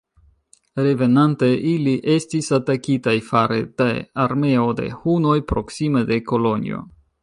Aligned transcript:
Revenante 0.85 1.49
ili 1.73 1.93
estis 2.15 2.49
atakitaj 2.59 3.15
fare 3.29 3.61
de 3.83 3.91
armeo 4.27 4.69
de 4.83 4.93
Hunoj 5.03 5.39
proksime 5.55 6.07
de 6.13 6.23
Kolonjo. 6.33 6.87